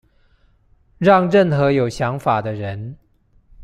[0.97, 2.97] 讓任何有想法的人